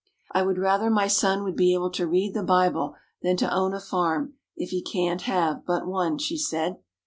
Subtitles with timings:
[0.31, 3.71] "I would rather my son would be able to read the Bible, than to own
[3.75, 6.79] a farm, if he can't have but one," she said.